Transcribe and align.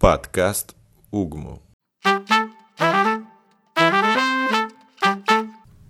Подкаст 0.00 0.76
Угму. 1.10 1.60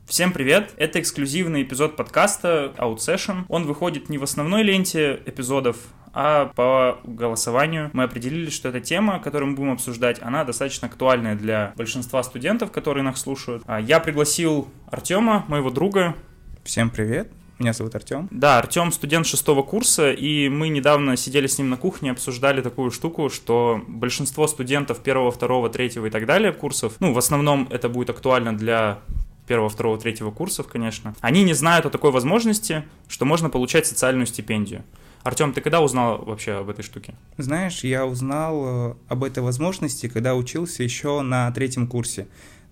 Всем 0.06 0.32
привет! 0.32 0.72
Это 0.78 0.98
эксклюзивный 0.98 1.62
эпизод 1.62 1.94
подкаста 1.94 2.72
OutSession. 2.78 3.44
Он 3.50 3.66
выходит 3.66 4.08
не 4.08 4.16
в 4.16 4.22
основной 4.22 4.62
ленте 4.62 5.20
эпизодов, 5.26 5.76
а 6.14 6.46
по 6.56 6.98
голосованию 7.04 7.90
мы 7.92 8.04
определили, 8.04 8.48
что 8.48 8.70
эта 8.70 8.80
тема, 8.80 9.20
которую 9.20 9.50
мы 9.50 9.56
будем 9.56 9.72
обсуждать, 9.72 10.22
она 10.22 10.44
достаточно 10.44 10.88
актуальная 10.88 11.34
для 11.36 11.74
большинства 11.76 12.22
студентов, 12.22 12.72
которые 12.72 13.04
нас 13.04 13.20
слушают. 13.20 13.62
А 13.66 13.78
Я 13.78 14.00
пригласил 14.00 14.68
Артема, 14.90 15.44
моего 15.48 15.68
друга. 15.68 16.16
Всем 16.64 16.88
привет. 16.88 17.30
Меня 17.58 17.72
зовут 17.72 17.94
Артем. 17.94 18.28
Да, 18.30 18.58
Артем 18.58 18.92
студент 18.92 19.26
шестого 19.26 19.62
курса, 19.62 20.12
и 20.12 20.48
мы 20.48 20.68
недавно 20.68 21.16
сидели 21.16 21.48
с 21.48 21.58
ним 21.58 21.70
на 21.70 21.76
кухне, 21.76 22.12
обсуждали 22.12 22.60
такую 22.60 22.92
штуку, 22.92 23.30
что 23.30 23.82
большинство 23.88 24.46
студентов 24.46 25.00
первого, 25.00 25.32
второго, 25.32 25.68
третьего 25.68 26.06
и 26.06 26.10
так 26.10 26.24
далее 26.26 26.52
курсов, 26.52 26.94
ну, 27.00 27.12
в 27.12 27.18
основном 27.18 27.66
это 27.70 27.88
будет 27.88 28.10
актуально 28.10 28.56
для 28.56 29.00
первого, 29.48 29.68
второго, 29.68 29.98
третьего 29.98 30.30
курсов, 30.30 30.68
конечно, 30.68 31.14
они 31.20 31.42
не 31.42 31.54
знают 31.54 31.86
о 31.86 31.90
такой 31.90 32.12
возможности, 32.12 32.84
что 33.08 33.24
можно 33.24 33.50
получать 33.50 33.86
социальную 33.86 34.26
стипендию. 34.26 34.84
Артем, 35.24 35.52
ты 35.52 35.60
когда 35.60 35.80
узнал 35.80 36.24
вообще 36.24 36.52
об 36.52 36.70
этой 36.70 36.82
штуке? 36.82 37.14
Знаешь, 37.38 37.82
я 37.82 38.06
узнал 38.06 38.92
э, 38.92 38.94
об 39.08 39.24
этой 39.24 39.42
возможности, 39.42 40.08
когда 40.08 40.34
учился 40.34 40.82
еще 40.82 41.22
на 41.22 41.50
третьем 41.50 41.88
курсе. 41.88 42.28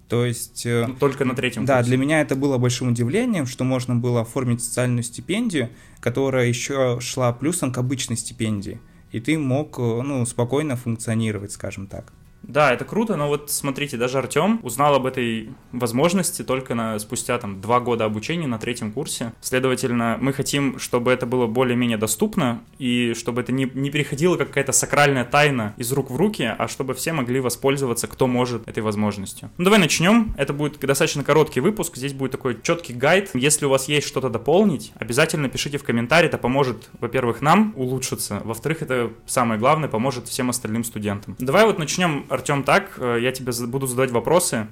То 0.08 0.24
есть... 0.24 0.64
э, 0.66 0.86
Ну, 0.86 0.94
только 0.94 1.24
на 1.24 1.34
третьем 1.34 1.64
Да, 1.64 1.76
курсе. 1.78 1.88
для 1.88 1.98
меня 1.98 2.20
это 2.20 2.36
было 2.36 2.58
большим 2.58 2.88
удивлением, 2.90 3.46
что 3.46 3.64
можно 3.64 3.96
было 3.96 4.20
оформить 4.20 4.62
социальную 4.62 5.02
стипендию, 5.02 5.70
которая 6.00 6.46
еще 6.46 6.98
шла 7.00 7.32
плюсом 7.32 7.72
к 7.72 7.78
обычной 7.78 8.16
стипендии. 8.16 8.80
И 9.10 9.20
ты 9.20 9.38
мог, 9.38 9.78
э, 9.78 9.82
ну, 9.82 10.24
спокойно 10.26 10.76
функционировать, 10.76 11.52
скажем 11.52 11.86
так. 11.86 12.12
Да, 12.46 12.72
это 12.72 12.84
круто, 12.84 13.16
но 13.16 13.28
вот 13.28 13.50
смотрите, 13.50 13.96
даже 13.96 14.18
Артем 14.18 14.60
узнал 14.62 14.94
об 14.94 15.06
этой 15.06 15.50
возможности 15.72 16.42
только 16.42 16.74
на, 16.74 16.98
спустя 16.98 17.38
там 17.38 17.60
два 17.60 17.80
года 17.80 18.04
обучения 18.04 18.46
на 18.46 18.58
третьем 18.58 18.92
курсе. 18.92 19.32
Следовательно, 19.40 20.18
мы 20.20 20.32
хотим, 20.32 20.78
чтобы 20.78 21.12
это 21.12 21.26
было 21.26 21.46
более-менее 21.46 21.98
доступно 21.98 22.62
и 22.78 23.14
чтобы 23.14 23.42
это 23.42 23.52
не, 23.52 23.70
не 23.74 23.90
переходило 23.90 24.36
как 24.36 24.48
какая-то 24.48 24.72
сакральная 24.72 25.24
тайна 25.24 25.74
из 25.76 25.92
рук 25.92 26.10
в 26.10 26.16
руки, 26.16 26.54
а 26.56 26.68
чтобы 26.68 26.94
все 26.94 27.12
могли 27.12 27.40
воспользоваться, 27.40 28.06
кто 28.06 28.26
может 28.26 28.66
этой 28.68 28.82
возможностью. 28.82 29.50
Ну 29.58 29.64
давай 29.64 29.78
начнем. 29.78 30.34
Это 30.38 30.52
будет 30.52 30.78
достаточно 30.78 31.24
короткий 31.24 31.60
выпуск. 31.60 31.96
Здесь 31.96 32.12
будет 32.12 32.32
такой 32.32 32.58
четкий 32.62 32.94
гайд. 32.94 33.30
Если 33.34 33.66
у 33.66 33.68
вас 33.68 33.88
есть 33.88 34.06
что-то 34.06 34.30
дополнить, 34.30 34.92
обязательно 34.94 35.48
пишите 35.48 35.78
в 35.78 35.84
комментарии. 35.84 36.26
Это 36.26 36.38
поможет, 36.38 36.88
во-первых, 37.00 37.42
нам 37.42 37.74
улучшиться. 37.76 38.40
Во-вторых, 38.44 38.82
это 38.82 39.10
самое 39.26 39.60
главное, 39.60 39.88
поможет 39.88 40.28
всем 40.28 40.50
остальным 40.50 40.84
студентам. 40.84 41.36
Давай 41.38 41.66
вот 41.66 41.78
начнем, 41.78 42.24
Артем, 42.36 42.62
так. 42.62 42.92
Э, 42.98 43.18
Я 43.20 43.32
тебе 43.32 43.52
буду 43.66 43.86
задавать 43.86 44.10
вопросы. 44.12 44.66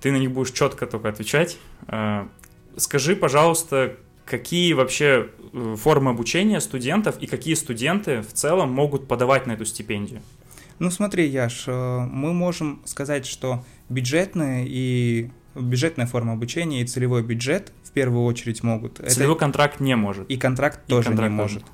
Ты 0.00 0.10
на 0.12 0.16
них 0.16 0.30
будешь 0.32 0.50
четко 0.50 0.86
только 0.86 1.08
отвечать. 1.08 1.58
Э, 1.88 2.26
Скажи, 2.76 3.14
пожалуйста, 3.14 3.96
какие 4.26 4.72
вообще 4.72 5.28
э, 5.52 5.76
формы 5.78 6.10
обучения 6.10 6.60
студентов 6.60 7.16
и 7.20 7.26
какие 7.26 7.54
студенты 7.54 8.20
в 8.22 8.32
целом 8.32 8.72
могут 8.72 9.06
подавать 9.06 9.46
на 9.46 9.52
эту 9.52 9.64
стипендию? 9.64 10.20
Ну 10.80 10.90
смотри, 10.90 11.28
Яш, 11.28 11.68
мы 11.68 12.32
можем 12.32 12.82
сказать, 12.84 13.26
что 13.26 13.64
бюджетная 13.88 14.64
и 14.66 15.30
бюджетная 15.54 16.06
форма 16.06 16.32
обучения 16.32 16.82
и 16.82 16.84
целевой 16.84 17.22
бюджет 17.22 17.72
в 17.84 17.92
первую 17.92 18.24
очередь 18.24 18.64
могут. 18.64 18.98
Это- 18.98 19.08
Целевой 19.10 19.38
контракт 19.38 19.78
не 19.78 19.94
может. 19.94 20.28
И 20.28 20.36
контракт 20.36 20.80
И 20.88 20.90
тоже 20.90 21.08
контракт 21.10 21.32
не 21.32 21.38
тоже. 21.38 21.54
может. 21.54 21.68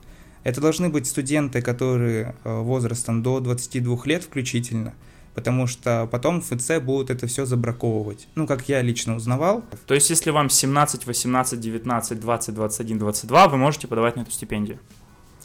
Это 0.44 0.60
должны 0.60 0.90
быть 0.90 1.06
студенты, 1.06 1.62
которые 1.62 2.34
возрастом 2.44 3.22
до 3.22 3.40
22 3.40 4.04
лет 4.06 4.22
включительно, 4.22 4.92
потому 5.41 5.66
что 5.66 6.06
потом 6.12 6.42
ФЦ 6.42 6.80
будут 6.83 7.08
это 7.08 7.27
все 7.27 7.46
забраковывать. 7.46 8.28
Ну, 8.34 8.46
как 8.46 8.69
я 8.69 8.83
лично 8.83 9.16
узнавал. 9.16 9.64
То 9.86 9.94
есть, 9.94 10.10
если 10.10 10.30
вам 10.30 10.50
17, 10.50 11.06
18, 11.06 11.58
19, 11.58 12.20
20, 12.20 12.54
21, 12.54 12.98
22, 12.98 13.48
вы 13.48 13.56
можете 13.56 13.88
подавать 13.88 14.16
на 14.16 14.20
эту 14.20 14.31
стипендию. 14.31 14.78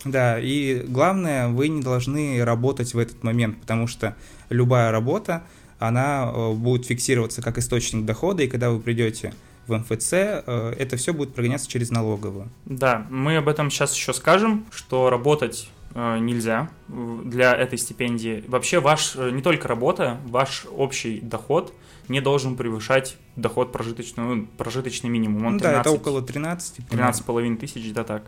Да, 0.03 0.37
и 0.37 0.83
главное, 0.85 1.47
вы 1.47 1.69
не 1.69 1.81
должны 1.81 2.43
работать 2.43 2.93
в 2.93 2.99
этот 2.99 3.23
момент, 3.23 3.61
потому 3.61 3.87
что 3.87 4.17
любая 4.49 4.91
работа, 4.91 5.43
она 5.79 6.29
э, 6.29 6.53
будет 6.53 6.85
фиксироваться 6.85 7.41
как 7.41 7.57
источник 7.57 8.05
дохода, 8.05 8.43
и 8.43 8.47
когда 8.47 8.69
вы 8.69 8.81
придете 8.81 9.33
в 9.67 9.77
МФЦ, 9.77 10.13
э, 10.13 10.73
это 10.77 10.97
все 10.97 11.13
будет 11.13 11.33
прогоняться 11.33 11.69
через 11.69 11.89
налоговую. 11.89 12.49
Да, 12.65 13.07
мы 13.09 13.37
об 13.37 13.47
этом 13.47 13.71
сейчас 13.71 13.95
еще 13.95 14.13
скажем, 14.13 14.65
что 14.71 15.09
работать 15.09 15.69
нельзя 16.19 16.69
э, 16.89 17.21
для 17.23 17.55
этой 17.55 17.77
стипендии. 17.77 18.43
Вообще, 18.47 18.81
ваш 18.81 19.15
э, 19.15 19.31
не 19.31 19.41
только 19.41 19.69
работа, 19.69 20.19
ваш 20.25 20.65
общий 20.69 21.21
доход 21.21 21.73
не 22.09 22.19
должен 22.19 22.57
превышать 22.57 23.15
доход 23.37 23.71
прожиточный, 23.71 24.23
ну, 24.23 24.47
прожиточный 24.57 25.09
минимум. 25.09 25.45
Он 25.45 25.53
Ну 25.53 25.59
да, 25.59 25.79
это 25.79 25.83
13 25.83 26.01
около 26.01 26.21
13. 26.21 26.87
примерно. 26.87 27.11
13,5 27.11 27.57
тысяч, 27.57 27.93
да 27.93 28.03
так. 28.03 28.23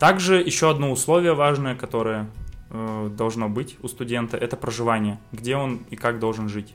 Также 0.00 0.40
еще 0.40 0.68
одно 0.68 0.90
условие 0.90 1.34
важное, 1.34 1.76
которое 1.76 2.28
э, 2.70 3.10
должно 3.16 3.48
быть 3.48 3.76
у 3.82 3.88
студента, 3.88 4.36
это 4.36 4.56
проживание. 4.56 5.20
Где 5.30 5.54
он 5.54 5.82
и 5.90 5.96
как 5.96 6.18
должен 6.18 6.48
жить. 6.48 6.74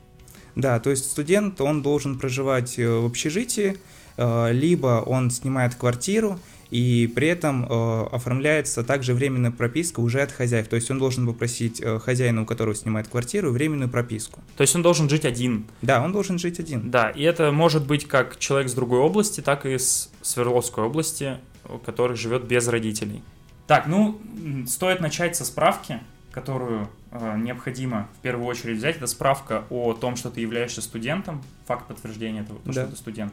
Да, 0.54 0.80
то 0.80 0.88
есть 0.88 1.10
студент, 1.10 1.60
он 1.60 1.82
должен 1.82 2.18
проживать 2.18 2.78
э, 2.78 2.88
в 2.88 3.04
общежитии, 3.04 3.76
либо 4.18 5.02
он 5.06 5.30
снимает 5.30 5.74
квартиру, 5.74 6.38
и 6.70 7.06
при 7.14 7.28
этом 7.28 7.64
э, 7.64 8.06
оформляется 8.12 8.82
также 8.82 9.14
временная 9.14 9.50
прописка 9.50 10.00
уже 10.00 10.20
от 10.22 10.32
хозяев. 10.32 10.68
То 10.68 10.76
есть 10.76 10.90
он 10.90 10.98
должен 10.98 11.26
попросить 11.26 11.80
э, 11.80 11.98
хозяина, 11.98 12.42
у 12.42 12.46
которого 12.46 12.74
снимает 12.74 13.08
квартиру, 13.08 13.50
временную 13.52 13.88
прописку. 13.88 14.40
То 14.56 14.62
есть 14.62 14.74
он 14.74 14.82
должен 14.82 15.08
жить 15.08 15.24
один. 15.24 15.66
Да, 15.82 16.02
он 16.02 16.12
должен 16.12 16.38
жить 16.38 16.58
один. 16.58 16.90
Да, 16.90 17.10
и 17.10 17.22
это 17.22 17.52
может 17.52 17.86
быть 17.86 18.06
как 18.08 18.38
человек 18.38 18.68
с 18.68 18.74
другой 18.74 18.98
области, 19.00 19.40
так 19.40 19.64
и 19.66 19.78
с 19.78 20.10
Свердловской 20.22 20.84
области, 20.84 21.38
который 21.84 22.16
живет 22.16 22.44
без 22.44 22.66
родителей. 22.68 23.22
Так, 23.66 23.86
ну, 23.86 24.20
стоит 24.66 25.00
начать 25.00 25.34
со 25.36 25.44
справки, 25.44 26.00
которую 26.30 26.88
э, 27.10 27.38
необходимо 27.38 28.08
в 28.18 28.22
первую 28.22 28.46
очередь 28.46 28.78
взять. 28.78 28.96
Это 28.96 29.06
справка 29.06 29.64
о 29.70 29.92
том, 29.94 30.16
что 30.16 30.30
ты 30.30 30.40
являешься 30.40 30.82
студентом, 30.82 31.42
факт 31.66 31.86
подтверждения 31.88 32.44
того, 32.44 32.58
что 32.64 32.72
Да. 32.72 32.86
ты 32.86 32.96
студент. 32.96 33.32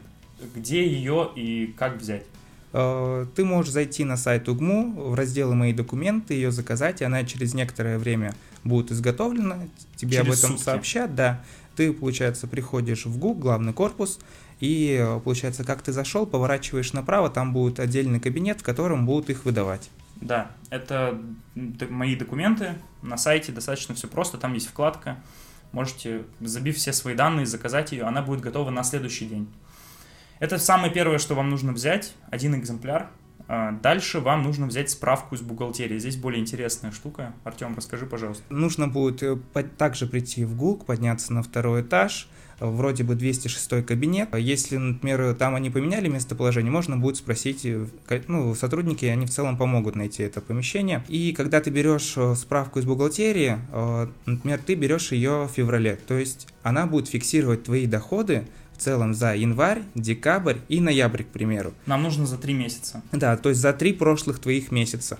Где 0.54 0.86
ее 0.86 1.28
и 1.36 1.74
как 1.78 1.98
взять? 1.98 2.24
Э, 2.76 3.24
Ты 3.36 3.44
можешь 3.44 3.72
зайти 3.72 4.04
на 4.04 4.16
сайт 4.16 4.48
УГМУ 4.48 5.10
в 5.10 5.14
разделы 5.14 5.54
«Мои 5.54 5.72
документы», 5.72 6.34
ее 6.34 6.50
заказать, 6.50 7.00
и 7.00 7.04
она 7.04 7.22
через 7.24 7.54
некоторое 7.54 7.98
время 7.98 8.34
будет 8.64 8.90
изготовлена, 8.90 9.58
тебе 9.94 10.18
об 10.18 10.26
Через 10.26 10.38
этом 10.40 10.50
сутки. 10.52 10.64
сообщат, 10.64 11.14
да. 11.14 11.44
Ты, 11.76 11.92
получается, 11.92 12.48
приходишь 12.48 13.06
в 13.06 13.16
ГУК, 13.16 13.38
главный 13.38 13.72
корпус, 13.72 14.18
и, 14.58 14.98
э, 15.00 15.20
получается, 15.20 15.62
как 15.62 15.82
ты 15.82 15.92
зашел, 15.92 16.26
поворачиваешь 16.26 16.92
направо, 16.92 17.30
там 17.30 17.52
будет 17.52 17.78
отдельный 17.78 18.18
кабинет, 18.18 18.60
в 18.60 18.64
котором 18.64 19.06
будут 19.06 19.30
их 19.30 19.44
выдавать. 19.44 19.88
Да, 20.16 20.50
это 20.70 21.20
мои 21.54 22.16
документы. 22.16 22.74
На 23.02 23.16
сайте 23.16 23.52
достаточно 23.52 23.94
все 23.94 24.08
просто, 24.08 24.36
там 24.36 24.52
есть 24.54 24.66
вкладка. 24.66 25.18
Можете, 25.70 26.22
забив 26.40 26.76
все 26.76 26.92
свои 26.92 27.14
данные, 27.14 27.46
заказать 27.46 27.92
ее, 27.92 28.04
она 28.04 28.22
будет 28.22 28.40
готова 28.40 28.70
на 28.70 28.82
следующий 28.82 29.26
день. 29.26 29.48
Это 30.44 30.58
самое 30.58 30.92
первое, 30.92 31.16
что 31.16 31.34
вам 31.34 31.48
нужно 31.48 31.72
взять, 31.72 32.12
один 32.28 32.54
экземпляр. 32.54 33.08
А, 33.48 33.72
Дальше 33.82 34.20
вам 34.20 34.42
нужно 34.42 34.66
взять 34.66 34.90
справку 34.90 35.36
из 35.36 35.40
бухгалтерии. 35.40 35.98
Здесь 35.98 36.16
более 36.16 36.38
интересная 36.38 36.92
штука. 36.92 37.32
Артем, 37.44 37.72
расскажи, 37.74 38.04
пожалуйста. 38.04 38.44
Нужно 38.50 38.86
будет 38.86 39.22
э, 39.22 39.38
также 39.78 40.06
прийти 40.06 40.44
в 40.44 40.54
ГУК, 40.54 40.84
подняться 40.84 41.32
на 41.32 41.42
второй 41.42 41.80
этаж, 41.80 42.28
вроде 42.60 43.04
бы 43.04 43.14
206 43.14 43.86
кабинет. 43.86 44.34
Если, 44.36 44.76
например, 44.76 45.34
там 45.34 45.54
они 45.54 45.70
поменяли 45.70 46.08
местоположение, 46.08 46.70
можно 46.70 46.98
будет 46.98 47.16
спросить, 47.16 47.64
э, 47.64 47.86
ну, 48.28 48.54
сотрудники, 48.54 49.06
они 49.06 49.24
в 49.24 49.30
целом 49.30 49.56
помогут 49.56 49.96
найти 49.96 50.24
это 50.24 50.42
помещение. 50.42 51.02
И 51.08 51.32
когда 51.32 51.62
ты 51.62 51.70
берешь 51.70 52.18
э, 52.18 52.34
справку 52.34 52.80
из 52.80 52.84
бухгалтерии, 52.84 53.60
например, 54.26 54.60
ты 54.60 54.74
берешь 54.74 55.10
ее 55.12 55.46
в 55.46 55.48
феврале, 55.48 55.96
то 56.06 56.18
есть 56.18 56.48
она 56.62 56.86
будет 56.86 57.08
фиксировать 57.08 57.64
твои 57.64 57.86
доходы 57.86 58.44
в 58.76 58.80
целом 58.80 59.14
за 59.14 59.34
январь, 59.34 59.82
декабрь 59.94 60.58
и 60.68 60.80
ноябрь, 60.80 61.22
к 61.22 61.28
примеру. 61.28 61.74
Нам 61.86 62.02
нужно 62.02 62.26
за 62.26 62.38
три 62.38 62.54
месяца. 62.54 63.02
Да, 63.12 63.36
то 63.36 63.48
есть 63.48 63.60
за 63.60 63.72
три 63.72 63.92
прошлых 63.92 64.38
твоих 64.38 64.70
месяца, 64.70 65.18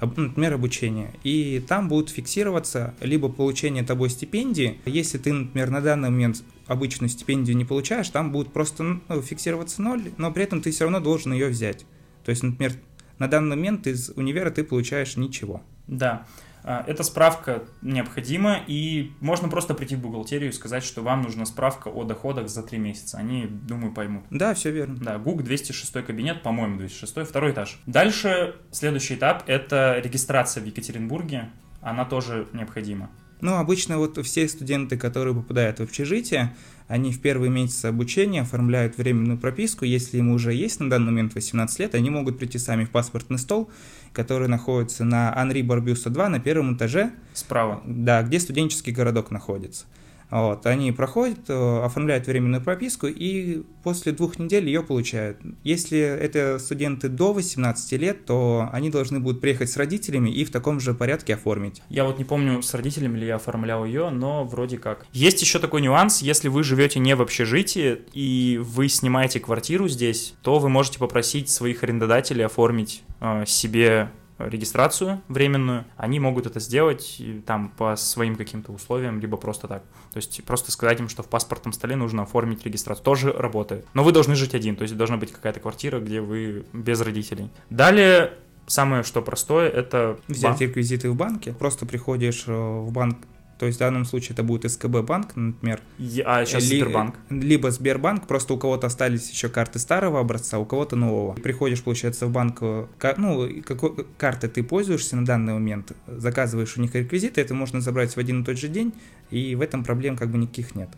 ну, 0.00 0.12
например, 0.16 0.54
обучения. 0.54 1.12
И 1.22 1.64
там 1.66 1.88
будут 1.88 2.10
фиксироваться 2.10 2.94
либо 3.00 3.28
получение 3.28 3.84
тобой 3.84 4.10
стипендии. 4.10 4.80
Если 4.84 5.18
ты, 5.18 5.32
например, 5.32 5.70
на 5.70 5.80
данный 5.80 6.10
момент 6.10 6.42
обычную 6.66 7.08
стипендию 7.08 7.56
не 7.56 7.64
получаешь, 7.64 8.08
там 8.08 8.32
будет 8.32 8.52
просто 8.52 9.00
ну, 9.08 9.22
фиксироваться 9.22 9.82
ноль, 9.82 10.10
но 10.16 10.32
при 10.32 10.44
этом 10.44 10.60
ты 10.60 10.70
все 10.70 10.84
равно 10.84 11.00
должен 11.00 11.32
ее 11.32 11.48
взять. 11.48 11.84
То 12.24 12.30
есть, 12.30 12.42
например, 12.42 12.72
на 13.18 13.28
данный 13.28 13.56
момент 13.56 13.86
из 13.86 14.10
универа 14.16 14.50
ты 14.50 14.64
получаешь 14.64 15.16
ничего. 15.16 15.62
Да. 15.86 16.26
А, 16.64 16.84
Эта 16.86 17.02
справка 17.02 17.64
необходима, 17.82 18.60
и 18.66 19.12
можно 19.20 19.48
просто 19.48 19.74
прийти 19.74 19.96
в 19.96 20.00
бухгалтерию 20.00 20.50
и 20.50 20.52
сказать, 20.52 20.84
что 20.84 21.02
вам 21.02 21.22
нужна 21.22 21.44
справка 21.44 21.88
о 21.88 22.04
доходах 22.04 22.48
за 22.48 22.62
три 22.62 22.78
месяца. 22.78 23.18
Они, 23.18 23.46
думаю, 23.46 23.92
поймут. 23.92 24.24
Да, 24.30 24.54
все 24.54 24.70
верно. 24.70 24.98
Да, 25.00 25.18
ГУК 25.18 25.42
206 25.42 25.92
кабинет, 26.04 26.42
по-моему, 26.42 26.78
206, 26.78 27.28
второй 27.28 27.52
этаж. 27.52 27.80
Дальше, 27.86 28.56
следующий 28.70 29.14
этап– 29.14 29.44
это 29.46 30.00
регистрация 30.02 30.62
в 30.62 30.66
Екатеринбурге. 30.66 31.50
Она 31.80 32.04
тоже 32.04 32.46
необходима. 32.52 33.10
Ну, 33.42 33.56
обычно 33.56 33.98
вот 33.98 34.24
все 34.24 34.48
студенты, 34.48 34.96
которые 34.96 35.34
попадают 35.34 35.80
в 35.80 35.82
общежитие, 35.82 36.54
они 36.86 37.10
в 37.10 37.20
первые 37.20 37.50
месяцы 37.50 37.86
обучения 37.86 38.42
оформляют 38.42 38.96
временную 38.96 39.36
прописку. 39.36 39.84
Если 39.84 40.18
ему 40.18 40.34
уже 40.34 40.54
есть 40.54 40.78
на 40.78 40.88
данный 40.88 41.06
момент 41.06 41.34
18 41.34 41.78
лет, 41.80 41.94
они 41.96 42.08
могут 42.08 42.38
прийти 42.38 42.58
сами 42.58 42.84
в 42.84 42.90
паспортный 42.90 43.38
стол, 43.38 43.68
который 44.12 44.48
находится 44.48 45.04
на 45.04 45.36
Анри 45.36 45.62
Барбюса 45.62 46.10
2 46.10 46.28
на 46.28 46.40
первом 46.40 46.76
этаже. 46.76 47.12
Справа. 47.32 47.82
Да, 47.84 48.22
где 48.22 48.40
студенческий 48.40 48.92
городок 48.92 49.30
находится. 49.30 49.86
Вот, 50.32 50.64
они 50.64 50.92
проходят, 50.92 51.40
э, 51.48 51.84
оформляют 51.84 52.26
временную 52.26 52.62
прописку 52.62 53.06
и 53.06 53.64
после 53.82 54.12
двух 54.12 54.38
недель 54.38 54.66
ее 54.66 54.82
получают. 54.82 55.36
Если 55.62 55.98
это 55.98 56.58
студенты 56.58 57.10
до 57.10 57.34
18 57.34 57.92
лет, 57.98 58.24
то 58.24 58.66
они 58.72 58.88
должны 58.88 59.20
будут 59.20 59.42
приехать 59.42 59.70
с 59.70 59.76
родителями 59.76 60.30
и 60.30 60.46
в 60.46 60.50
таком 60.50 60.80
же 60.80 60.94
порядке 60.94 61.34
оформить. 61.34 61.82
Я 61.90 62.04
вот 62.04 62.16
не 62.16 62.24
помню, 62.24 62.62
с 62.62 62.72
родителями 62.72 63.18
ли 63.18 63.26
я 63.26 63.34
оформлял 63.36 63.84
ее, 63.84 64.08
но 64.08 64.44
вроде 64.44 64.78
как. 64.78 65.04
Есть 65.12 65.42
еще 65.42 65.58
такой 65.58 65.82
нюанс, 65.82 66.22
если 66.22 66.48
вы 66.48 66.62
живете 66.62 66.98
не 66.98 67.14
в 67.14 67.20
общежитии 67.20 67.98
и 68.14 68.58
вы 68.62 68.88
снимаете 68.88 69.38
квартиру 69.38 69.86
здесь, 69.86 70.32
то 70.40 70.58
вы 70.58 70.70
можете 70.70 70.98
попросить 70.98 71.50
своих 71.50 71.82
арендодателей 71.82 72.46
оформить 72.46 73.02
э, 73.20 73.44
себе 73.46 74.08
регистрацию 74.38 75.22
временную, 75.28 75.84
они 75.96 76.20
могут 76.20 76.46
это 76.46 76.60
сделать 76.60 77.20
там 77.46 77.70
по 77.70 77.96
своим 77.96 78.36
каким-то 78.36 78.72
условиям, 78.72 79.20
либо 79.20 79.36
просто 79.36 79.68
так. 79.68 79.82
То 80.12 80.16
есть 80.16 80.42
просто 80.44 80.72
сказать 80.72 81.00
им, 81.00 81.08
что 81.08 81.22
в 81.22 81.28
паспортном 81.28 81.72
столе 81.72 81.96
нужно 81.96 82.22
оформить 82.22 82.64
регистрацию. 82.64 83.04
Тоже 83.04 83.32
работает. 83.32 83.86
Но 83.94 84.04
вы 84.04 84.12
должны 84.12 84.34
жить 84.34 84.54
один, 84.54 84.76
то 84.76 84.82
есть 84.82 84.96
должна 84.96 85.16
быть 85.16 85.32
какая-то 85.32 85.60
квартира, 85.60 86.00
где 86.00 86.20
вы 86.20 86.64
без 86.72 87.00
родителей. 87.00 87.50
Далее 87.70 88.32
Самое 88.66 89.02
что 89.02 89.22
простое, 89.22 89.68
это 89.68 90.18
взять 90.28 90.52
банк. 90.52 90.60
реквизиты 90.60 91.10
в 91.10 91.16
банке. 91.16 91.52
Просто 91.52 91.84
приходишь 91.84 92.44
э, 92.46 92.52
в 92.52 92.92
банк 92.92 93.18
то 93.58 93.66
есть 93.66 93.78
в 93.78 93.80
данном 93.80 94.04
случае 94.04 94.32
это 94.32 94.42
будет 94.42 94.70
СКБ 94.70 95.02
банк, 95.02 95.36
например. 95.36 95.80
А 96.24 96.44
сейчас 96.44 96.68
Ли, 96.68 96.80
Сбербанк. 96.80 97.14
Либо 97.30 97.70
Сбербанк, 97.70 98.26
просто 98.26 98.54
у 98.54 98.58
кого-то 98.58 98.88
остались 98.88 99.30
еще 99.30 99.48
карты 99.48 99.78
старого 99.78 100.20
образца, 100.20 100.58
у 100.58 100.64
кого-то 100.64 100.96
нового. 100.96 101.34
Приходишь, 101.34 101.82
получается, 101.82 102.26
в 102.26 102.30
банк, 102.30 102.58
э, 102.60 102.86
ну, 103.16 103.48
какой 103.64 104.06
карты 104.18 104.48
ты 104.48 104.62
пользуешься 104.62 105.16
на 105.16 105.24
данный 105.24 105.54
момент, 105.54 105.92
заказываешь 106.06 106.76
у 106.76 106.80
них 106.80 106.94
реквизиты, 106.94 107.40
это 107.40 107.54
можно 107.54 107.80
забрать 107.80 108.14
в 108.14 108.18
один 108.18 108.42
и 108.42 108.44
тот 108.44 108.58
же 108.58 108.68
день, 108.68 108.92
и 109.30 109.54
в 109.54 109.60
этом 109.60 109.84
проблем 109.84 110.16
как 110.16 110.30
бы 110.30 110.38
никаких 110.38 110.74
нет. 110.74 110.88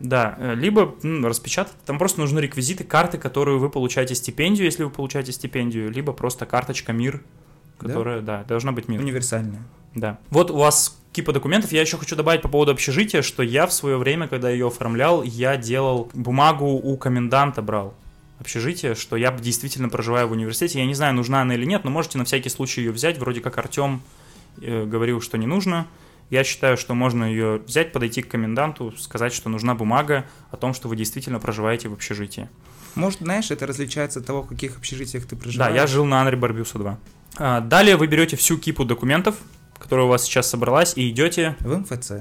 Да, 0.00 0.36
э, 0.38 0.54
либо 0.54 0.96
ну, 1.02 1.28
распечатать, 1.28 1.76
там 1.84 1.98
просто 1.98 2.20
нужны 2.20 2.40
реквизиты 2.40 2.84
карты, 2.84 3.18
которую 3.18 3.58
вы 3.58 3.70
получаете 3.70 4.14
стипендию, 4.14 4.64
если 4.64 4.82
вы 4.82 4.90
получаете 4.90 5.32
стипендию, 5.32 5.90
либо 5.90 6.12
просто 6.12 6.44
карточка 6.46 6.92
МИР, 6.92 7.22
которая, 7.78 8.20
да, 8.20 8.38
да 8.38 8.44
должна 8.44 8.72
быть 8.72 8.88
МИР. 8.88 9.00
Универсальная. 9.00 9.62
Да. 9.94 10.18
Вот 10.30 10.50
у 10.50 10.56
вас 10.56 10.98
кипа 11.12 11.32
документов. 11.32 11.72
Я 11.72 11.82
еще 11.82 11.98
хочу 11.98 12.16
добавить 12.16 12.42
по 12.42 12.48
поводу 12.48 12.72
общежития, 12.72 13.22
что 13.22 13.42
я 13.42 13.66
в 13.66 13.72
свое 13.72 13.96
время, 13.96 14.28
когда 14.28 14.50
ее 14.50 14.68
оформлял, 14.68 15.22
я 15.22 15.56
делал 15.56 16.10
бумагу 16.14 16.66
у 16.66 16.96
коменданта 16.96 17.62
брал 17.62 17.94
общежитие, 18.40 18.94
что 18.94 19.16
я 19.16 19.30
действительно 19.30 19.88
проживаю 19.88 20.28
в 20.28 20.32
университете. 20.32 20.80
Я 20.80 20.86
не 20.86 20.94
знаю, 20.94 21.14
нужна 21.14 21.42
она 21.42 21.54
или 21.54 21.64
нет, 21.64 21.84
но 21.84 21.90
можете 21.90 22.18
на 22.18 22.24
всякий 22.24 22.48
случай 22.48 22.80
ее 22.80 22.90
взять. 22.90 23.18
Вроде 23.18 23.40
как 23.40 23.56
Артем 23.56 24.02
э, 24.60 24.84
говорил, 24.84 25.20
что 25.20 25.38
не 25.38 25.46
нужно. 25.46 25.86
Я 26.28 26.44
считаю, 26.44 26.76
что 26.76 26.94
можно 26.94 27.24
ее 27.24 27.58
взять, 27.58 27.92
подойти 27.92 28.22
к 28.22 28.28
коменданту, 28.28 28.92
сказать, 28.98 29.32
что 29.32 29.48
нужна 29.48 29.74
бумага 29.74 30.24
о 30.50 30.56
том, 30.56 30.74
что 30.74 30.88
вы 30.88 30.96
действительно 30.96 31.38
проживаете 31.38 31.88
в 31.88 31.92
общежитии. 31.92 32.48
Может, 32.94 33.20
знаешь, 33.20 33.50
это 33.50 33.66
различается 33.66 34.20
от 34.20 34.26
того, 34.26 34.42
в 34.42 34.48
каких 34.48 34.76
общежитиях 34.76 35.26
ты 35.26 35.36
проживаешь? 35.36 35.72
Да, 35.72 35.80
я 35.80 35.86
жил 35.86 36.04
на 36.04 36.20
Анре 36.20 36.36
Барбюса 36.36 36.78
2. 36.78 36.98
А, 37.36 37.60
далее 37.60 37.96
вы 37.96 38.06
берете 38.06 38.36
всю 38.36 38.58
кипу 38.58 38.84
документов, 38.84 39.36
которая 39.82 40.06
у 40.06 40.08
вас 40.08 40.22
сейчас 40.22 40.48
собралась, 40.48 40.92
и 40.96 41.10
идете... 41.10 41.56
В 41.60 41.76
МФЦ. 41.76 42.12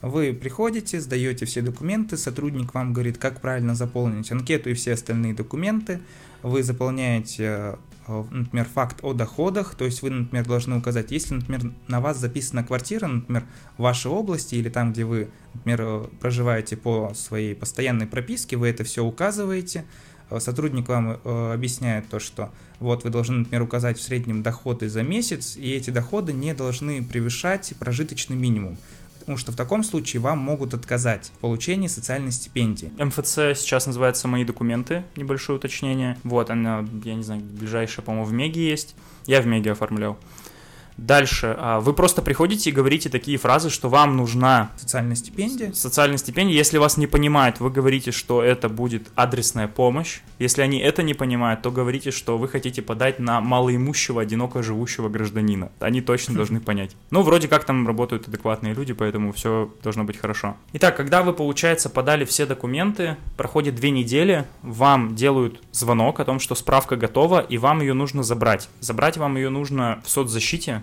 Вы 0.00 0.32
приходите, 0.32 1.00
сдаете 1.00 1.44
все 1.46 1.60
документы, 1.60 2.16
сотрудник 2.16 2.72
вам 2.74 2.92
говорит, 2.92 3.18
как 3.18 3.40
правильно 3.40 3.74
заполнить 3.74 4.30
анкету 4.32 4.70
и 4.70 4.74
все 4.74 4.94
остальные 4.94 5.34
документы. 5.34 6.00
Вы 6.42 6.62
заполняете, 6.62 7.76
э, 8.06 8.24
например, 8.30 8.66
факт 8.72 8.98
о 9.02 9.12
доходах, 9.12 9.74
то 9.74 9.84
есть 9.84 10.02
вы, 10.02 10.10
например, 10.10 10.46
должны 10.46 10.78
указать, 10.78 11.10
если, 11.10 11.34
например, 11.34 11.72
на 11.88 12.00
вас 12.00 12.18
записана 12.18 12.62
квартира, 12.62 13.06
например, 13.06 13.44
в 13.76 13.82
вашей 13.82 14.10
области 14.10 14.54
или 14.54 14.68
там, 14.68 14.92
где 14.92 15.04
вы, 15.04 15.28
например, 15.54 15.80
э, 15.82 16.04
проживаете 16.20 16.76
по 16.76 17.12
своей 17.14 17.54
постоянной 17.54 18.06
прописке, 18.06 18.56
вы 18.56 18.68
это 18.68 18.84
все 18.84 19.04
указываете, 19.04 19.84
сотрудник 20.38 20.88
вам 20.88 21.18
э, 21.22 21.52
объясняет 21.54 22.08
то, 22.08 22.18
что 22.18 22.50
вот 22.80 23.04
вы 23.04 23.10
должны, 23.10 23.38
например, 23.38 23.62
указать 23.62 23.98
в 23.98 24.02
среднем 24.02 24.42
доходы 24.42 24.88
за 24.88 25.02
месяц, 25.02 25.56
и 25.56 25.72
эти 25.72 25.90
доходы 25.90 26.32
не 26.32 26.54
должны 26.54 27.02
превышать 27.02 27.72
прожиточный 27.78 28.36
минимум. 28.36 28.76
Потому 29.26 29.38
что 29.38 29.50
в 29.50 29.56
таком 29.56 29.82
случае 29.82 30.20
вам 30.20 30.38
могут 30.38 30.72
отказать 30.72 31.32
в 31.36 31.38
получении 31.40 31.88
социальной 31.88 32.30
стипендии. 32.30 32.92
МФЦ 32.96 33.58
сейчас 33.60 33.86
называется 33.86 34.28
«Мои 34.28 34.44
документы», 34.44 35.02
небольшое 35.16 35.58
уточнение. 35.58 36.16
Вот, 36.22 36.50
она, 36.50 36.86
я 37.02 37.14
не 37.14 37.24
знаю, 37.24 37.42
ближайшая, 37.42 38.04
по-моему, 38.04 38.24
в 38.26 38.32
Меге 38.32 38.68
есть. 38.68 38.94
Я 39.26 39.42
в 39.42 39.46
Меге 39.46 39.72
оформлял. 39.72 40.16
Дальше, 40.96 41.54
а, 41.58 41.80
вы 41.80 41.92
просто 41.92 42.22
приходите 42.22 42.70
и 42.70 42.72
говорите 42.72 43.08
такие 43.08 43.36
фразы, 43.36 43.70
что 43.70 43.88
вам 43.88 44.16
нужна 44.16 44.70
социальная 44.76 45.16
стипендия. 45.16 45.72
Социальная 45.72 46.18
стипендия. 46.18 46.56
Если 46.56 46.78
вас 46.78 46.96
не 46.96 47.06
понимают, 47.06 47.60
вы 47.60 47.70
говорите, 47.70 48.12
что 48.12 48.42
это 48.42 48.68
будет 48.68 49.08
адресная 49.14 49.68
помощь. 49.68 50.20
Если 50.38 50.62
они 50.62 50.78
это 50.78 51.02
не 51.02 51.14
понимают, 51.14 51.62
то 51.62 51.70
говорите, 51.70 52.10
что 52.10 52.38
вы 52.38 52.48
хотите 52.48 52.80
подать 52.80 53.18
на 53.18 53.40
малоимущего, 53.40 54.22
одиноко 54.22 54.62
живущего 54.62 55.08
гражданина. 55.08 55.70
Они 55.80 56.00
точно 56.00 56.34
хм. 56.34 56.36
должны 56.36 56.60
понять. 56.60 56.96
Ну, 57.10 57.22
вроде 57.22 57.48
как 57.48 57.64
там 57.64 57.86
работают 57.86 58.28
адекватные 58.28 58.74
люди, 58.74 58.94
поэтому 58.94 59.32
все 59.32 59.70
должно 59.82 60.04
быть 60.04 60.16
хорошо. 60.16 60.56
Итак, 60.72 60.96
когда 60.96 61.22
вы, 61.22 61.32
получается, 61.32 61.90
подали 61.90 62.24
все 62.24 62.46
документы, 62.46 63.16
проходит 63.36 63.74
две 63.74 63.90
недели, 63.90 64.46
вам 64.62 65.14
делают 65.14 65.62
звонок 65.72 66.20
о 66.20 66.24
том, 66.24 66.40
что 66.40 66.54
справка 66.54 66.96
готова, 66.96 67.40
и 67.40 67.58
вам 67.58 67.80
ее 67.80 67.92
нужно 67.92 68.22
забрать. 68.22 68.68
Забрать 68.80 69.18
вам 69.18 69.36
ее 69.36 69.50
нужно 69.50 70.00
в 70.04 70.10
соцзащите, 70.10 70.82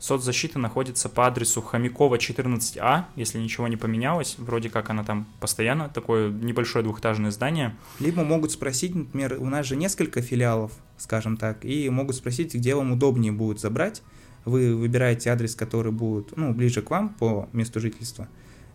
Соцзащита 0.00 0.58
находится 0.58 1.10
по 1.10 1.26
адресу 1.26 1.60
Хомякова 1.60 2.16
14А, 2.16 3.04
если 3.16 3.38
ничего 3.38 3.68
не 3.68 3.76
поменялось. 3.76 4.36
Вроде 4.38 4.70
как 4.70 4.88
она 4.88 5.04
там 5.04 5.26
постоянно, 5.40 5.90
такое 5.90 6.30
небольшое 6.30 6.82
двухэтажное 6.82 7.30
здание. 7.30 7.76
Либо 7.98 8.24
могут 8.24 8.50
спросить, 8.50 8.94
например, 8.94 9.36
у 9.38 9.44
нас 9.44 9.66
же 9.66 9.76
несколько 9.76 10.22
филиалов, 10.22 10.72
скажем 10.96 11.36
так, 11.36 11.66
и 11.66 11.90
могут 11.90 12.16
спросить, 12.16 12.54
где 12.54 12.74
вам 12.74 12.92
удобнее 12.92 13.30
будет 13.30 13.60
забрать. 13.60 14.02
Вы 14.46 14.74
выбираете 14.74 15.30
адрес, 15.30 15.54
который 15.54 15.92
будет 15.92 16.34
ну, 16.34 16.54
ближе 16.54 16.80
к 16.80 16.90
вам 16.90 17.10
по 17.10 17.50
месту 17.52 17.78
жительства 17.78 18.26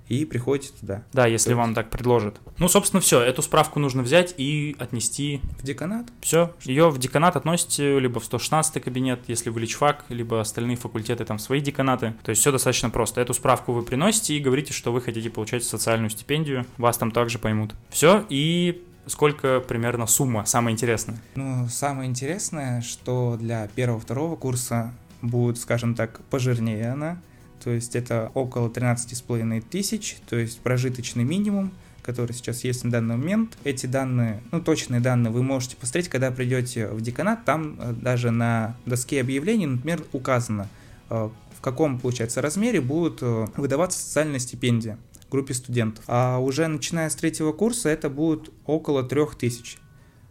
и 0.08 0.26
приходите 0.26 0.74
туда. 0.80 1.04
Да, 1.14 1.26
если 1.26 1.50
есть... 1.50 1.58
вам 1.58 1.74
так 1.74 1.90
предложат. 1.90 2.40
Ну, 2.58 2.68
собственно, 2.68 3.02
все. 3.02 3.22
Эту 3.22 3.42
справку 3.42 3.80
нужно 3.80 4.04
взять 4.04 4.34
и 4.38 4.76
отнести 4.80 5.42
в 5.60 5.64
деканат. 5.64 6.08
Все. 6.22 6.54
Ее 6.64 6.90
в 6.90 6.98
деканат 6.98 7.36
относите 7.36 8.00
либо 8.00 8.20
в 8.20 8.26
116 8.26 8.84
кабинет, 8.84 9.22
если 9.28 9.50
вы 9.50 9.62
личфак, 9.62 10.06
либо 10.10 10.42
остальные 10.42 10.78
факультеты 10.78 11.26
там 11.26 11.40
свои 11.40 11.60
деканаты. 11.60 12.14
То 12.24 12.30
есть 12.30 12.42
все 12.42 12.52
достаточно 12.52 12.90
просто. 12.90 13.22
Эту 13.22 13.34
справку 13.34 13.74
вы 13.74 13.84
приносите 13.84 14.36
и 14.36 14.40
говорите, 14.40 14.74
что 14.74 14.92
вы 14.92 15.02
хотите 15.02 15.30
получать 15.30 15.64
социальную 15.64 16.10
стипендию. 16.10 16.66
Вас 16.78 16.98
там 16.98 17.12
также 17.12 17.40
поймут. 17.40 17.74
Все. 17.90 18.26
И 18.30 18.84
сколько 19.08 19.60
примерно 19.60 20.08
сумма, 20.08 20.46
самое 20.46 20.74
интересное? 20.74 21.18
Ну, 21.36 21.68
самое 21.70 22.10
интересное, 22.10 22.82
что 22.82 23.38
для 23.40 23.68
первого-второго 23.68 24.36
курса 24.36 24.94
будет, 25.22 25.58
скажем 25.58 25.96
так, 25.96 26.22
пожирнее 26.30 26.92
она 26.92 27.20
то 27.66 27.72
есть 27.72 27.96
это 27.96 28.32
около 28.36 28.70
13,5 28.70 29.64
тысяч, 29.68 30.18
то 30.30 30.36
есть 30.36 30.60
прожиточный 30.60 31.24
минимум, 31.24 31.72
который 32.04 32.34
сейчас 32.34 32.64
есть 32.64 32.84
на 32.84 32.92
данный 32.92 33.18
момент. 33.18 33.58
Эти 33.64 33.88
данные, 33.88 34.44
ну 34.52 34.62
точные 34.62 35.02
данные 35.02 35.32
вы 35.32 35.42
можете 35.42 35.76
посмотреть, 35.76 36.08
когда 36.08 36.30
придете 36.30 36.90
в 36.90 37.02
деканат, 37.02 37.44
там 37.44 37.76
э, 37.80 37.94
даже 37.94 38.30
на 38.30 38.78
доске 38.86 39.20
объявлений, 39.20 39.66
например, 39.66 40.04
указано, 40.14 40.70
э, 41.10 41.30
в 41.58 41.62
каком, 41.62 42.00
получается, 42.00 42.40
размере 42.40 42.82
будут 42.82 43.24
э, 43.24 43.48
выдаваться 43.58 43.98
социальная 43.98 44.38
стипендия 44.38 45.00
группе 45.32 45.56
студентов. 45.56 46.04
А 46.06 46.38
уже 46.38 46.68
начиная 46.68 47.10
с 47.10 47.16
третьего 47.16 47.52
курса 47.52 47.90
это 47.90 48.12
будет 48.12 48.52
около 48.68 49.02
3000 49.02 49.80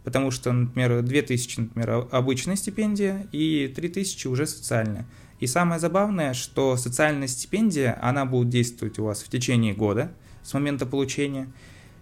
потому 0.05 0.29
что, 0.29 0.53
например, 0.53 1.01
2000, 1.01 1.59
например, 1.61 2.07
обычная 2.11 2.55
стипендия 2.55 3.27
и 3.31 3.73
3000 3.75 4.27
уже 4.27 4.45
социальная. 4.45 5.07
И 5.45 5.47
самое 5.47 5.79
забавное, 5.79 6.33
что 6.33 6.75
социальная 6.75 7.27
стипендия, 7.27 7.99
она 8.01 8.25
будет 8.25 8.49
действовать 8.49 8.97
у 8.97 9.03
вас 9.03 9.21
в 9.21 9.29
течение 9.29 9.75
года 9.75 10.11
с 10.41 10.55
момента 10.55 10.87
получения. 10.87 11.53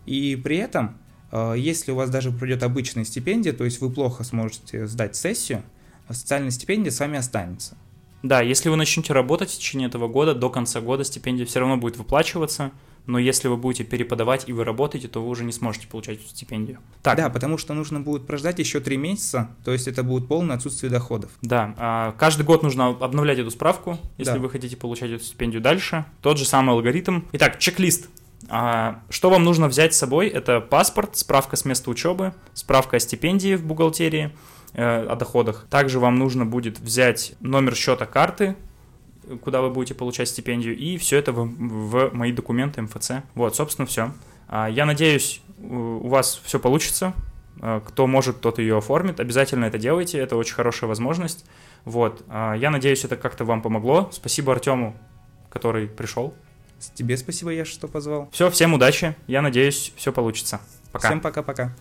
И 0.05 0.39
при 0.41 0.55
этом, 0.55 0.97
э, 1.29 1.55
если 1.57 1.91
у 1.91 1.95
вас 1.95 2.09
даже 2.09 2.31
пройдет 2.31 2.63
обычная 2.63 3.03
стипендия, 3.03 3.51
то 3.51 3.65
есть 3.65 3.81
вы 3.81 3.89
плохо 3.89 4.23
сможете 4.23 4.87
сдать 4.87 5.17
сессию, 5.17 5.63
социальная 6.09 6.51
стипендия 6.51 6.89
с 6.89 7.01
вами 7.01 7.17
останется. 7.17 7.75
Да, 8.21 8.39
если 8.39 8.69
вы 8.69 8.77
начнете 8.77 9.11
работать 9.11 9.49
в 9.49 9.57
течение 9.57 9.89
этого 9.89 10.07
года, 10.07 10.33
до 10.33 10.49
конца 10.49 10.79
года 10.79 11.03
стипендия 11.03 11.45
все 11.45 11.59
равно 11.59 11.75
будет 11.75 11.97
выплачиваться, 11.97 12.71
но 13.05 13.19
если 13.19 13.47
вы 13.47 13.57
будете 13.57 13.83
переподавать 13.83 14.43
и 14.47 14.53
вы 14.53 14.63
работаете, 14.63 15.07
то 15.07 15.21
вы 15.21 15.29
уже 15.29 15.43
не 15.43 15.51
сможете 15.51 15.87
получать 15.87 16.19
эту 16.19 16.27
стипендию. 16.29 16.79
Так, 17.01 17.17
Да, 17.17 17.29
потому 17.29 17.57
что 17.57 17.73
нужно 17.73 17.99
будет 17.99 18.25
прождать 18.25 18.59
еще 18.59 18.79
три 18.79 18.97
месяца, 18.97 19.49
то 19.65 19.71
есть 19.71 19.87
это 19.87 20.03
будет 20.03 20.27
полное 20.27 20.55
отсутствие 20.55 20.89
доходов. 20.89 21.31
Да, 21.41 21.73
а, 21.77 22.15
каждый 22.17 22.43
год 22.43 22.63
нужно 22.63 22.87
обновлять 22.87 23.39
эту 23.39 23.51
справку, 23.51 23.97
если 24.17 24.33
Да. 24.33 24.39
вы 24.39 24.49
хотите 24.49 24.77
получать 24.77 25.11
эту 25.11 25.23
стипендию 25.23 25.61
дальше. 25.61 26.05
Тот 26.21 26.37
же 26.37 26.45
самый 26.45 26.71
алгоритм. 26.71 27.21
Итак, 27.33 27.59
чек-лист. 27.59 28.09
А, 28.49 29.01
Что 29.09 29.29
вам 29.29 29.43
нужно 29.43 29.67
взять 29.67 29.93
с 29.93 29.97
собой? 29.97 30.27
Это 30.27 30.59
паспорт, 30.59 31.17
справка 31.17 31.55
с 31.55 31.65
места 31.65 31.89
учебы, 31.89 32.33
справка 32.53 32.97
о 32.97 32.99
стипендии 32.99 33.55
в 33.55 33.65
бухгалтерии, 33.65 34.35
э, 34.73 35.05
о 35.05 35.15
доходах. 35.15 35.65
Также 35.69 35.99
вам 35.99 36.19
нужно 36.19 36.45
будет 36.45 36.79
взять 36.79 37.33
номер 37.39 37.75
счета 37.75 38.05
карты, 38.05 38.55
куда 39.41 39.61
вы 39.61 39.69
будете 39.69 39.93
получать 39.95 40.27
стипендию, 40.29 40.77
и 40.77 40.97
все 40.97 41.17
это 41.17 41.31
в, 41.31 41.45
в 41.45 42.13
мои 42.13 42.31
документы 42.31 42.81
МФЦ. 42.81 43.11
Вот, 43.35 43.55
собственно, 43.55 43.85
все. 43.85 44.11
Я 44.51 44.85
надеюсь, 44.85 45.41
у 45.59 45.93
у 46.03 46.07
вас 46.07 46.41
все 46.43 46.59
получится. 46.59 47.13
А, 47.61 47.79
Кто 47.79 48.07
может, 48.07 48.41
тот 48.41 48.59
ее 48.59 48.77
оформит. 48.77 49.19
Обязательно 49.19 49.65
это 49.65 49.77
делайте, 49.77 50.17
это 50.17 50.35
очень 50.35 50.53
хорошая 50.53 50.87
возможность. 50.87 51.45
Вот, 51.85 52.23
а, 52.27 52.53
я 52.53 52.69
надеюсь, 52.69 53.05
это 53.05 53.15
как-то 53.15 53.45
вам 53.45 53.61
помогло. 53.61 54.09
Спасибо 54.11 54.51
Артему, 54.51 54.95
который 55.49 55.87
пришел. 55.87 56.33
Тебе 56.95 57.15
спасибо, 57.15 57.51
я 57.51 57.63
что 57.63 57.87
позвал. 57.87 58.29
Все, 58.31 58.49
всем 58.49 58.73
удачи. 58.73 59.15
Я 59.27 59.41
надеюсь, 59.41 59.93
все 59.95 60.11
получится. 60.11 60.59
Пока. 60.91 61.07
Всем 61.07 61.21
пока-пока. 61.21 61.73